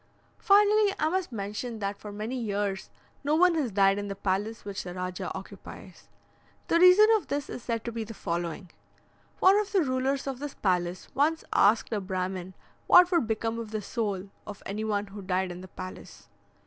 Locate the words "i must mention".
0.97-1.77